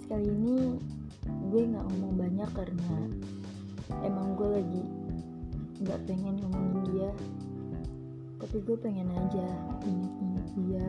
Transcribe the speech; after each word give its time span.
podcast 0.00 0.16
kali 0.16 0.32
ini 0.32 0.80
gue 1.52 1.62
nggak 1.68 1.84
ngomong 1.84 2.14
banyak 2.16 2.50
karena 2.56 2.92
emang 4.00 4.32
gue 4.32 4.48
lagi 4.48 4.82
nggak 5.84 6.00
pengen 6.08 6.40
ngomongin 6.40 6.80
dia. 6.88 7.10
Tapi 8.40 8.56
gue 8.64 8.76
pengen 8.80 9.12
aja 9.12 9.48
inget-inget 9.84 10.46
dia. 10.56 10.86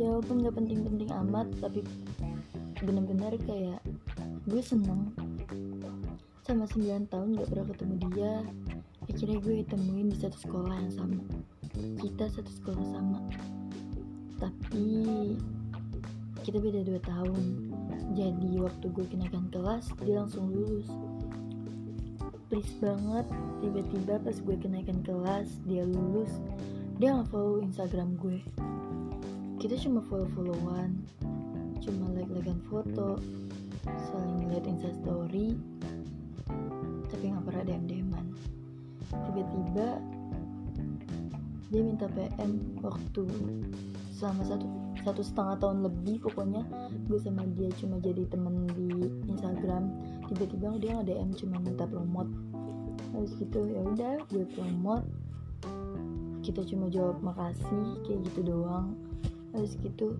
Ya 0.00 0.08
walaupun 0.08 0.40
nggak 0.40 0.56
penting-penting 0.56 1.10
amat 1.26 1.52
tapi 1.60 1.84
bener-bener 2.80 3.36
kayak 3.44 3.84
gue 4.48 4.62
seneng. 4.64 5.12
Sama 6.48 6.64
9 6.64 7.12
tahun 7.12 7.28
gak 7.36 7.48
pernah 7.50 7.66
ketemu 7.74 7.94
dia 8.14 8.32
akhirnya 9.04 9.38
gue 9.42 9.56
temuin 9.68 10.08
di 10.08 10.16
satu 10.16 10.38
sekolah 10.48 10.76
yang 10.80 10.92
sama. 10.96 11.24
Kita 11.76 12.24
satu 12.32 12.52
sekolah 12.56 12.84
sama. 12.88 13.20
Tapi 14.40 14.86
kita 16.46 16.62
beda 16.62 16.86
2 16.86 17.02
tahun. 17.02 17.44
Jadi 18.14 18.62
waktu 18.62 18.86
gue 18.94 19.06
kenaikan 19.10 19.50
kelas 19.50 19.90
dia 20.06 20.22
langsung 20.22 20.46
lulus. 20.54 20.86
Please 22.46 22.70
banget 22.78 23.26
tiba-tiba 23.58 24.22
pas 24.22 24.38
gue 24.38 24.54
kenaikan 24.54 25.02
kelas 25.02 25.50
dia 25.66 25.82
lulus 25.82 26.30
dia 27.02 27.18
nggak 27.18 27.34
follow 27.34 27.58
instagram 27.58 28.14
gue. 28.22 28.38
Kita 29.58 29.74
cuma 29.82 30.06
follow-followan 30.06 31.02
cuma 31.82 32.14
like-likean 32.14 32.62
foto 32.70 33.18
saling 34.10 34.46
lihat 34.46 34.70
instastory 34.70 35.58
tapi 37.10 37.30
nggak 37.30 37.46
pernah 37.46 37.62
DM-DMan 37.62 38.26
tiba-tiba 39.10 39.88
dia 41.70 41.82
minta 41.82 42.06
PM 42.10 42.58
waktu 42.82 43.26
selama 44.14 44.42
satu 44.46 44.85
satu 45.06 45.22
setengah 45.22 45.54
tahun 45.62 45.86
lebih 45.86 46.26
pokoknya. 46.26 46.66
Gue 47.06 47.22
sama 47.22 47.46
dia 47.54 47.70
cuma 47.78 48.02
jadi 48.02 48.26
temen 48.26 48.66
di 48.74 48.90
Instagram. 49.30 49.94
Tiba-tiba 50.26 50.74
dia 50.82 50.98
nge 50.98 51.06
DM 51.06 51.30
cuma 51.38 51.56
minta 51.62 51.86
promote. 51.86 52.34
Habis 53.14 53.38
gitu 53.38 53.70
ya 53.70 53.86
udah 53.86 54.14
gue 54.26 54.42
promote. 54.58 55.06
Kita 56.42 56.66
cuma 56.66 56.90
jawab 56.90 57.22
makasih 57.22 58.02
kayak 58.02 58.26
gitu 58.26 58.50
doang. 58.50 58.98
Habis 59.54 59.78
gitu 59.78 60.18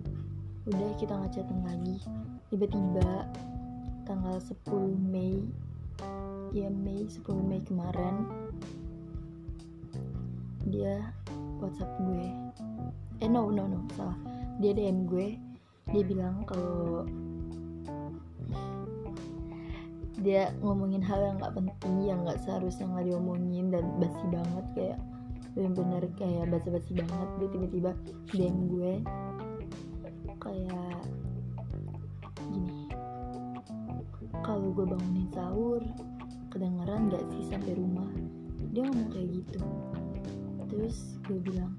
udah 0.71 0.89
kita 0.95 1.19
ngechatin 1.19 1.59
lagi. 1.67 1.99
Tiba-tiba 2.47 3.27
tanggal 4.07 4.39
10 4.39 4.55
Mei 5.11 5.43
ya 6.55 6.71
Mei 6.71 7.03
10 7.03 7.27
Mei 7.43 7.59
kemarin 7.67 8.23
dia 10.71 11.11
WhatsApp 11.59 11.91
gue. 11.99 12.27
Eh 13.19 13.27
no 13.27 13.51
no 13.51 13.67
no 13.67 13.83
salah 13.91 14.36
dia 14.57 14.71
DM 14.73 15.05
gue 15.05 15.37
dia 15.93 16.03
bilang 16.03 16.43
kalau 16.43 17.07
dia 20.17 20.49
ngomongin 20.65 20.99
hal 20.99 21.21
yang 21.21 21.37
nggak 21.37 21.53
penting 21.55 21.95
yang 22.09 22.19
nggak 22.25 22.41
seharusnya 22.41 22.89
nggak 22.89 23.07
diomongin 23.13 23.69
dan 23.69 23.85
basi 24.01 24.25
banget 24.33 24.65
kayak 24.73 24.99
bener-bener 25.57 26.05
kayak 26.21 26.53
basa-basi 26.53 26.91
banget. 26.93 27.29
Dia 27.41 27.47
tiba-tiba 27.49 27.91
DM 28.29 28.57
gue 28.69 28.93
kayak 30.37 31.01
gini 32.53 32.85
kalau 34.45 34.69
gue 34.69 34.85
bangunin 34.85 35.27
sahur 35.33 35.81
kedengeran 36.53 37.09
gak 37.09 37.25
sih 37.33 37.49
sampai 37.49 37.73
rumah? 37.73 38.05
Dia 38.69 38.85
ngomong 38.85 39.09
kayak 39.09 39.29
gitu. 39.33 39.59
Terus 40.69 41.17
gue 41.25 41.41
bilang 41.41 41.73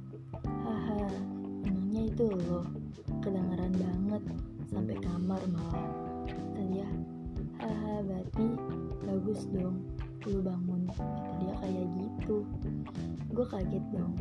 itu 2.18 2.34
loh. 2.50 2.66
Kedengeran 3.22 3.78
banget 3.78 4.22
sampai 4.74 4.98
kamar 4.98 5.38
malah. 5.54 5.86
Kata 6.26 6.62
dia 6.66 6.90
haha 7.62 8.02
berarti 8.02 8.46
bagus 9.06 9.46
dong 9.54 9.86
lu 10.26 10.42
bangun. 10.42 10.90
Kata 10.90 11.30
dia 11.38 11.54
kayak 11.62 11.86
gitu. 11.94 12.42
Gue 13.30 13.46
kaget 13.46 13.84
dong. 13.94 14.18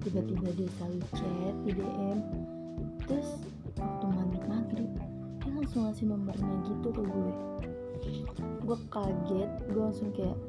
Tiba-tiba 0.00 0.48
dia 0.56 0.68
selalu 0.80 1.00
chat 1.12 1.54
di 1.68 1.72
DM 1.76 2.18
terus 3.04 3.36
waktu 3.76 4.06
maghrib 4.08 4.44
maghrib 4.48 4.90
dia 5.44 5.52
langsung 5.52 5.84
ngasih 5.84 6.08
nomornya 6.08 6.56
gitu 6.72 6.88
ke 6.88 7.02
gue. 7.04 7.32
Gue 8.64 8.78
kaget 8.88 9.50
gue 9.68 9.82
langsung 9.92 10.08
kayak 10.16 10.40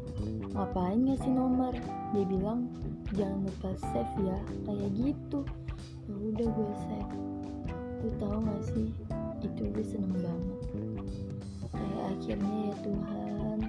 ngapain 0.55 1.03
ngasih 1.03 1.35
nomor? 1.35 1.75
Dia 2.15 2.23
bilang 2.23 2.71
jangan 3.11 3.43
lupa 3.43 3.75
save 3.91 4.15
ya 4.23 4.39
kayak 4.63 4.91
gitu 4.95 5.43
ya 6.05 6.13
udah 6.13 6.47
gue 6.53 6.73
save. 6.85 7.13
Lu 8.05 8.09
tau 8.21 8.37
gak 8.37 8.61
sih? 8.69 8.89
Itu 9.41 9.61
gue 9.73 9.85
seneng 9.85 10.13
banget. 10.21 10.59
Kayak 11.73 12.03
akhirnya 12.13 12.55
ya 12.69 12.75
Tuhan 12.85 13.59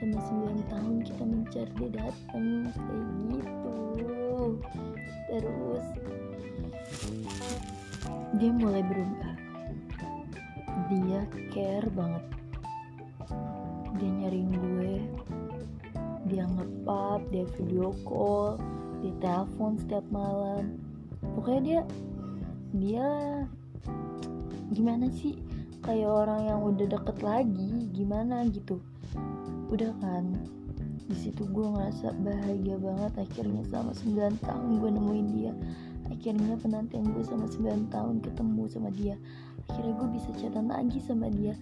sama 0.00 0.18
9 0.56 0.72
tahun 0.72 0.96
kita 1.04 1.22
mencari 1.24 1.72
dia 1.76 1.90
datang 1.96 2.48
kayak 2.72 3.06
gitu. 3.16 3.78
Terus 5.28 5.86
dia 8.36 8.50
mulai 8.52 8.82
berubah. 8.84 9.34
Dia 10.92 11.20
care 11.52 11.88
banget. 11.96 12.24
Dia 13.96 14.10
nyariin 14.20 14.52
gue. 14.52 14.94
Dia 16.28 16.44
ngepap 16.44 17.24
dia 17.32 17.48
video 17.56 17.90
call 18.04 18.60
dia 19.00 19.16
telepon 19.24 19.80
setiap 19.80 20.04
malam 20.12 20.89
pokoknya 21.20 21.60
dia 21.62 21.80
dia 22.70 23.06
gimana 24.70 25.10
sih? 25.10 25.34
Kayak 25.80 26.12
orang 26.12 26.40
yang 26.44 26.60
udah 26.60 26.86
deket 26.86 27.18
lagi 27.24 27.88
gimana 27.90 28.44
gitu? 28.52 28.78
Udah 29.72 29.90
kan? 29.98 30.36
Di 31.10 31.16
situ 31.18 31.42
gue 31.48 31.66
ngerasa 31.66 32.14
bahagia 32.22 32.76
banget. 32.78 33.12
Akhirnya 33.18 33.62
selama 33.66 33.92
9 33.96 34.46
tahun 34.46 34.70
gue 34.78 34.90
nemuin 34.94 35.28
dia. 35.34 35.52
Akhirnya 36.10 36.54
penantian 36.60 37.10
gue 37.10 37.24
sama 37.26 37.50
9 37.50 37.90
tahun 37.90 38.22
ketemu 38.22 38.62
sama 38.70 38.90
dia. 38.94 39.16
Akhirnya 39.66 39.94
gue 39.98 40.08
bisa 40.14 40.30
chatan 40.38 40.70
lagi 40.70 40.98
sama 41.02 41.26
dia. 41.32 41.58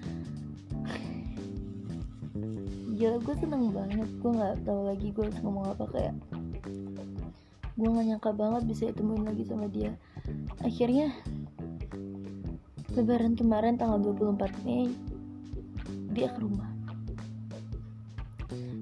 Gila 2.98 3.22
gue 3.22 3.34
seneng 3.38 3.70
banget. 3.72 4.08
Gue 4.19 4.30
nggak 4.34 4.66
tahu 4.66 4.80
lagi 4.90 5.08
gue 5.14 5.25
harus 5.25 5.40
ngomong 5.40 5.64
apa 5.72 5.84
kayak 5.94 6.14
gue 7.78 7.86
gak 7.86 8.06
nyangka 8.10 8.34
banget 8.34 8.62
bisa 8.66 8.82
ditemuin 8.90 9.22
lagi 9.22 9.46
sama 9.46 9.70
dia. 9.70 9.94
Akhirnya 10.66 11.14
lebaran 12.98 13.38
kemarin 13.38 13.78
tanggal 13.78 14.02
24 14.02 14.66
Mei 14.66 14.90
dia 16.10 16.26
ke 16.34 16.42
rumah. 16.42 16.66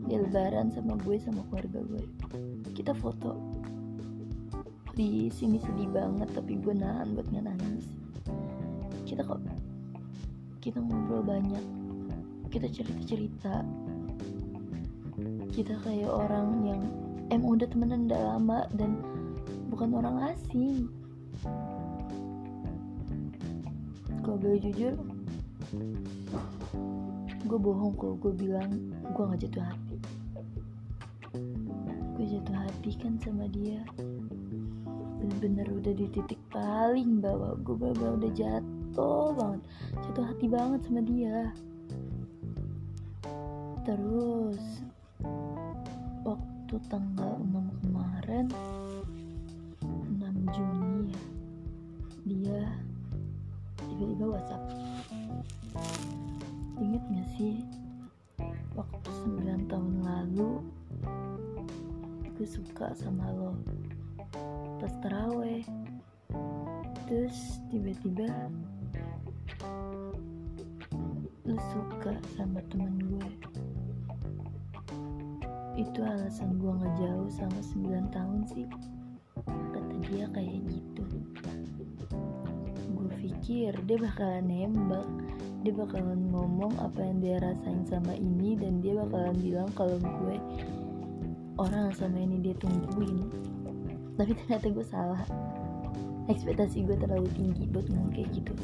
Dia 0.09 0.25
lebaran 0.25 0.73
sama 0.73 0.97
gue 1.05 1.21
sama 1.21 1.45
keluarga 1.53 1.85
gue. 1.85 2.05
Kita 2.73 2.97
foto. 2.97 3.37
Di 4.97 5.29
sini 5.29 5.61
sedih 5.61 5.93
banget 5.93 6.33
tapi 6.33 6.57
gue 6.57 6.73
nahan 6.73 7.13
buat 7.13 7.29
nangis. 7.29 7.93
Kita 9.05 9.21
kok 9.29 9.45
kita 10.65 10.81
ngobrol 10.81 11.21
banyak. 11.21 11.65
Kita 12.49 12.65
cerita 12.73 13.03
cerita 13.05 13.55
kita 15.53 15.73
kayak 15.85 16.13
orang 16.13 16.49
yang 16.65 16.83
emang 17.31 17.59
udah 17.59 17.67
temenan 17.71 18.07
udah 18.07 18.21
lama 18.37 18.59
dan 18.75 19.01
bukan 19.71 19.91
orang 19.97 20.35
asing. 20.35 20.87
Kalau 24.23 24.39
boleh 24.43 24.59
jujur 24.59 24.95
gue 27.47 27.59
bohong 27.63 27.95
kalau 27.95 28.19
gue 28.19 28.33
bilang 28.35 28.71
gue 29.15 29.23
gak 29.23 29.41
jatuh 29.47 29.65
hati. 29.65 29.97
Gue 32.19 32.27
jatuh 32.27 32.57
hati 32.59 32.91
kan 32.99 33.15
sama 33.23 33.47
dia. 33.51 33.79
Bener-bener 35.23 35.71
udah 35.71 35.95
di 35.95 36.11
titik 36.11 36.43
paling 36.51 37.23
bawah. 37.23 37.55
Gue 37.63 37.79
bener-bener 37.79 38.19
udah 38.19 38.33
jatuh 38.35 39.31
banget. 39.39 39.63
Jatuh 40.11 40.25
hati 40.27 40.47
banget 40.51 40.81
sama 40.91 41.01
dia. 41.07 41.55
Terus 43.87 44.83
waktu 46.67 46.83
tanggal 46.91 47.39
6 47.47 47.63
kemarin 47.79 48.51
6 49.87 50.19
Juni 50.51 51.15
ya. 51.15 51.23
Dia 52.27 52.63
tiba-tiba 53.87 54.35
whatsapp. 54.35 54.67
Inget 56.83 57.07
gak 57.07 57.29
sih 57.39 57.63
waktu 58.75 59.11
9 59.47 59.71
tahun 59.71 59.95
lalu 60.03 60.67
gue 62.35 62.49
suka 62.51 62.91
sama 62.99 63.31
lo. 63.31 63.55
Pas 64.83 64.91
teraweh 65.07 65.63
terus 67.07 67.63
tiba-tiba 67.71 68.27
itu 75.87 76.03
alasan 76.03 76.59
gue 76.59 76.73
ngejauh 76.75 77.31
sama 77.31 77.61
9 77.63 78.11
tahun 78.11 78.41
sih. 78.51 78.67
Kata 79.47 79.95
dia 80.11 80.27
kayak 80.35 80.59
gitu. 80.67 81.05
Gue 82.91 83.09
pikir 83.23 83.73
dia 83.87 83.97
bakalan 83.97 84.51
nembak. 84.51 85.07
Dia 85.63 85.73
bakalan 85.75 86.31
ngomong 86.31 86.75
apa 86.83 87.01
yang 87.03 87.19
dia 87.23 87.37
rasain 87.39 87.87
sama 87.87 88.15
ini 88.19 88.59
dan 88.59 88.83
dia 88.83 88.99
bakalan 88.99 89.35
bilang 89.39 89.71
kalau 89.79 89.99
gue 89.99 90.37
orang 91.57 91.95
sama 91.95 92.21
ini 92.21 92.39
dia 92.39 92.55
tungguin 92.61 93.27
tapi 94.17 94.33
ternyata 94.33 94.67
gue 94.73 94.87
salah. 94.87 95.23
Ekspektasi 96.27 96.83
gue 96.89 96.97
terlalu 96.99 97.29
tinggi 97.37 97.69
buat 97.71 97.87
ngomong 97.93 98.11
kayak 98.17 98.31
gitu. 98.35 98.55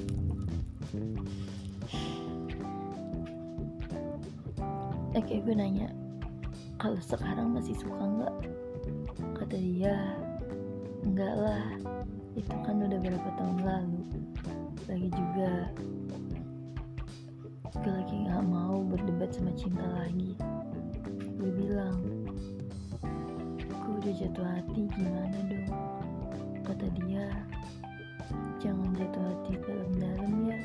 Oke 5.13 5.45
gue 5.45 5.55
nanya 5.55 6.02
kalau 6.83 6.99
sekarang 6.99 7.55
masih 7.55 7.79
suka 7.79 8.03
nggak? 8.03 8.37
Kata 9.39 9.55
dia 9.55 10.19
enggak 11.07 11.35
lah 11.39 11.67
itu 12.35 12.55
kan 12.67 12.83
udah 12.83 12.99
berapa 12.99 13.29
tahun 13.39 13.59
lalu. 13.63 14.03
Lagi 14.91 15.09
juga 15.15 15.51
gue 17.71 17.87
lagi 17.87 18.17
gak 18.27 18.47
mau 18.51 18.83
berdebat 18.83 19.31
sama 19.31 19.55
cinta 19.55 19.87
lagi. 19.95 20.35
Gue 21.39 21.55
bilang 21.55 22.03
gue 23.63 23.95
udah 24.03 24.15
jatuh 24.19 24.43
hati 24.43 24.91
gimana 24.91 25.39
dong? 25.47 25.71
Kata 26.67 26.87
dia 26.99 27.31
jangan 28.59 28.91
jatuh 28.99 29.23
hati 29.31 29.55
dalam-dalam 29.71 30.33
ya. 30.51 30.59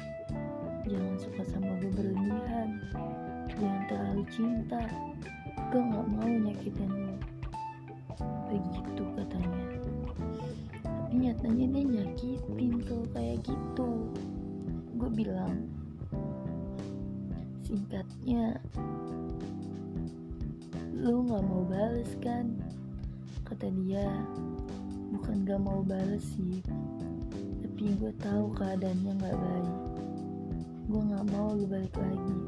Jangan 0.81 1.15
suka 1.21 1.41
sama 1.45 1.77
gue 1.77 1.93
berlebihan. 1.93 2.81
Jangan 3.53 3.81
terlalu 3.85 4.23
cinta 4.33 4.81
gue 5.67 5.83
gak 5.83 6.07
mau 6.15 6.23
nyakitin 6.23 6.91
lo 6.95 7.15
begitu 8.47 9.03
katanya. 9.19 9.63
Tapi 10.79 11.13
nyatanya 11.27 11.65
dia 11.75 11.83
nyakitin 11.83 12.73
kalau 12.87 13.07
kayak 13.11 13.37
gitu. 13.43 13.89
Gue 14.95 15.09
bilang 15.11 15.67
singkatnya 17.67 18.63
lu 20.95 21.27
gak 21.27 21.43
mau 21.43 21.67
bales 21.67 22.15
kan? 22.23 22.55
Kata 23.43 23.67
dia 23.67 24.07
bukan 25.11 25.43
gak 25.43 25.59
mau 25.59 25.83
bales 25.83 26.23
sih 26.39 26.63
tapi 27.59 27.91
gue 27.99 28.13
tahu 28.23 28.55
keadaannya 28.55 29.13
gak 29.19 29.35
baik. 29.35 29.75
Gue 30.87 31.01
gak 31.11 31.27
mau 31.35 31.51
lu 31.51 31.67
balik 31.67 31.91
lagi 31.99 32.39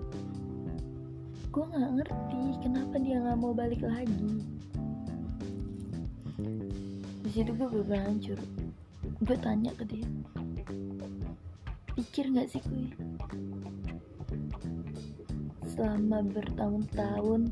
gue 1.50 1.64
gak 1.66 1.92
ngerti 1.98 2.42
kenapa 2.62 2.96
dia 3.02 3.18
gak 3.22 3.38
mau 3.42 3.54
balik 3.54 3.82
lagi. 3.82 4.46
Di 7.26 7.30
situ 7.30 7.52
gue 7.54 7.68
bener 7.84 8.06
hancur. 8.06 8.40
Gue 9.26 9.38
tanya 9.42 9.74
ke 9.76 9.84
dia 9.84 10.08
pikir 12.00 12.32
gak 12.32 12.48
sih 12.48 12.64
gue 12.64 12.88
selama 15.68 16.24
bertahun-tahun 16.32 17.52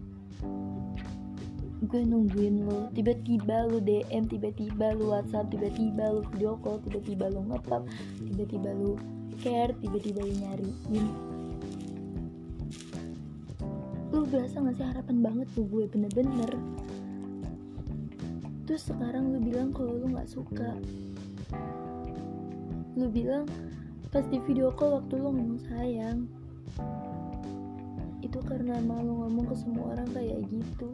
gue 1.84 2.02
nungguin 2.08 2.64
lo 2.64 2.88
tiba-tiba 2.96 3.68
lo 3.68 3.84
DM 3.84 4.24
tiba-tiba 4.32 4.96
lo 4.96 5.12
WhatsApp 5.12 5.52
tiba-tiba 5.52 6.16
lo 6.16 6.24
video 6.32 6.56
call 6.64 6.80
tiba-tiba 6.88 7.28
lo 7.28 7.44
ngepap 7.44 7.84
tiba-tiba 8.24 8.72
lo 8.72 8.96
care 9.44 9.76
tiba-tiba 9.84 10.24
lo 10.24 10.32
nyariin 10.32 11.06
berasa 14.28 14.60
gak 14.60 14.76
sih 14.76 14.84
harapan 14.84 15.18
banget 15.24 15.48
tuh 15.56 15.66
gue 15.72 15.88
bener-bener. 15.88 16.52
Terus 18.68 18.84
sekarang 18.92 19.32
lu 19.32 19.40
bilang 19.40 19.72
kalau 19.72 19.96
lu 19.96 20.12
gak 20.12 20.28
suka. 20.28 20.76
Lu 23.00 23.08
bilang 23.08 23.48
pas 24.12 24.28
di 24.28 24.40
video 24.44 24.76
call 24.76 25.00
waktu 25.00 25.16
lu 25.16 25.32
ngomong 25.32 25.62
sayang. 25.72 26.28
Itu 28.20 28.44
karena 28.44 28.84
malu 28.84 29.24
ngomong 29.24 29.48
ke 29.48 29.56
semua 29.56 29.96
orang 29.96 30.10
kayak 30.12 30.44
gitu. 30.52 30.92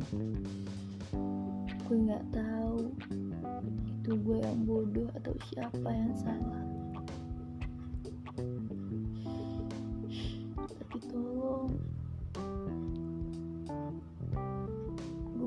Gue 1.90 1.98
nggak 2.10 2.26
tahu 2.32 2.94
itu 4.04 4.12
gue 4.20 4.38
yang 4.38 4.60
bodoh 4.68 5.10
atau 5.16 5.34
siapa 5.50 5.90
yang 5.90 6.14
salah. 6.20 6.64
Tapi 10.60 10.98
tolong 11.08 11.72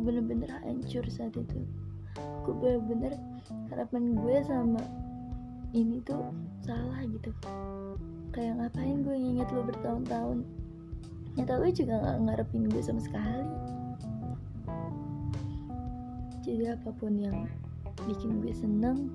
bener-bener 0.06 0.46
hancur 0.62 1.02
saat 1.10 1.34
itu. 1.34 1.66
Gue 2.46 2.54
bener-bener 2.54 3.18
harapan 3.74 4.14
gue 4.14 4.36
sama 4.46 4.78
ini 5.74 5.98
tuh 6.06 6.30
salah 6.62 7.02
gitu. 7.10 7.34
Kayak 8.30 8.62
ngapain 8.62 9.02
gue 9.02 9.16
nginget 9.18 9.50
lo 9.50 9.66
bertahun-tahun? 9.66 10.46
Nyata 11.34 11.54
lo 11.58 11.68
juga 11.74 11.94
gak 11.98 12.18
ngarepin 12.22 12.70
gue 12.70 12.82
sama 12.86 13.02
sekali. 13.02 13.50
Jadi 16.46 16.70
apa 16.70 16.94
pun 16.94 17.18
yang 17.18 17.50
bikin 18.06 18.38
gue 18.38 18.54
seneng 18.54 19.10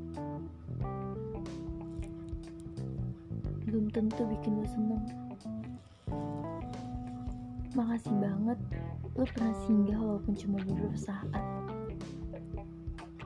belum 3.63 3.87
tentu 3.95 4.27
bikin 4.27 4.59
lo 4.59 4.67
seneng 4.67 4.99
makasih 7.75 8.11
banget. 8.19 8.59
Lo 9.15 9.23
pernah 9.27 9.55
singgah 9.67 9.99
walaupun 9.99 10.33
cuma 10.35 10.57
beberapa 10.63 10.97
saat. 10.99 11.43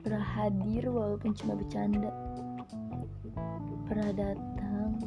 Pernah 0.06 0.22
hadir 0.22 0.86
walaupun 0.86 1.34
cuma 1.34 1.58
bercanda. 1.58 2.14
Pernah 3.90 4.12
datang 4.14 5.02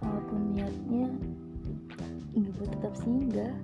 walaupun 0.00 0.40
niatnya 0.56 1.12
nggak 2.32 2.52
buat 2.56 2.70
tetap 2.72 2.94
singgah. 2.96 3.54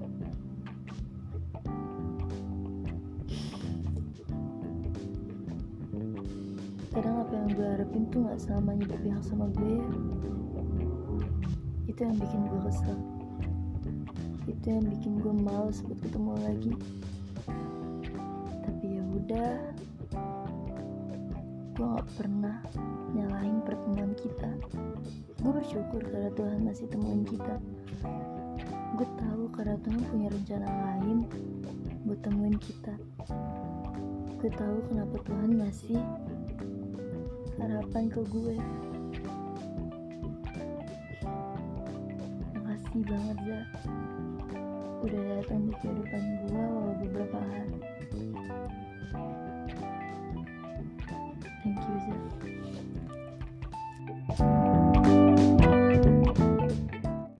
Kadang 6.93 7.17
apa 7.27 7.33
yang 7.33 7.49
gue 7.57 7.67
harapin 7.67 8.05
tuh 8.13 8.19
nggak 8.29 8.39
selamanya 8.41 8.85
berpihak 8.91 9.23
sama 9.25 9.47
gue. 9.57 9.81
Itu 11.89 12.01
yang 12.05 12.17
bikin 12.21 12.49
gue 12.49 12.61
kesel 12.69 13.14
itu 14.44 14.67
yang 14.69 14.85
bikin 14.88 15.12
gue 15.20 15.35
males 15.35 15.81
buat 15.85 15.99
ketemu 16.05 16.32
lagi. 16.44 16.73
Tapi 18.64 18.85
ya 18.87 19.05
udah 19.05 19.52
gue 21.75 21.87
gak 21.91 22.08
pernah 22.14 22.56
nyalahin 23.17 23.58
pertemuan 23.67 24.13
kita. 24.15 24.51
Gue 25.43 25.53
bersyukur 25.60 26.01
karena 26.06 26.31
Tuhan 26.36 26.60
masih 26.63 26.86
temuin 26.89 27.24
kita. 27.27 27.56
Gue 28.94 29.08
tahu 29.19 29.51
karena 29.51 29.77
Tuhan 29.82 30.03
punya 30.08 30.29
rencana 30.31 30.69
lain 30.70 31.19
buat 32.06 32.20
temuin 32.22 32.56
kita. 32.60 32.94
Gue 34.39 34.51
tahu 34.55 34.77
kenapa 34.93 35.17
Tuhan 35.24 35.51
ngasih 35.56 36.01
harapan 37.58 38.10
ke 38.10 38.20
gue 38.29 38.56
makasih 42.55 43.03
banget 43.06 43.39
Za 43.46 43.60
udah 45.05 45.20
datang 45.37 45.69
di 45.69 45.73
kehidupan 45.84 46.23
gue 46.49 46.65
walau 46.65 46.96
beberapa 46.96 47.37
hari 47.37 47.77